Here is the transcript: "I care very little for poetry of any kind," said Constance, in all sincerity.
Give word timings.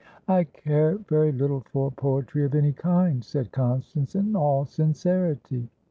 "I 0.27 0.45
care 0.45 0.97
very 0.97 1.31
little 1.31 1.59
for 1.59 1.91
poetry 1.91 2.43
of 2.43 2.55
any 2.55 2.73
kind," 2.73 3.23
said 3.23 3.51
Constance, 3.51 4.15
in 4.15 4.35
all 4.35 4.65
sincerity. 4.65 5.69